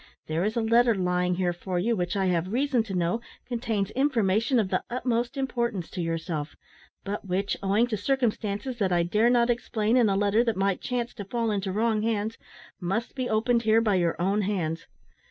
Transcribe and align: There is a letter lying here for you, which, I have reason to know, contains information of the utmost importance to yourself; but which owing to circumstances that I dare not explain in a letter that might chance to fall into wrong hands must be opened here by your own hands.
There 0.25 0.43
is 0.43 0.57
a 0.57 0.63
letter 0.63 0.95
lying 0.95 1.35
here 1.35 1.53
for 1.53 1.77
you, 1.77 1.95
which, 1.95 2.15
I 2.15 2.25
have 2.25 2.51
reason 2.51 2.81
to 2.85 2.95
know, 2.95 3.21
contains 3.45 3.91
information 3.91 4.57
of 4.57 4.69
the 4.69 4.81
utmost 4.89 5.37
importance 5.37 5.91
to 5.91 6.01
yourself; 6.01 6.55
but 7.03 7.27
which 7.27 7.55
owing 7.61 7.85
to 7.85 7.97
circumstances 7.97 8.79
that 8.79 8.91
I 8.91 9.03
dare 9.03 9.29
not 9.29 9.51
explain 9.51 9.95
in 9.97 10.09
a 10.09 10.15
letter 10.17 10.43
that 10.43 10.57
might 10.57 10.81
chance 10.81 11.13
to 11.13 11.25
fall 11.25 11.51
into 11.51 11.71
wrong 11.71 12.01
hands 12.01 12.39
must 12.79 13.13
be 13.13 13.29
opened 13.29 13.61
here 13.61 13.79
by 13.79 13.93
your 13.93 14.19
own 14.19 14.41
hands. 14.41 14.87